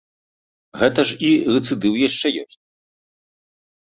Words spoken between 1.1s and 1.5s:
і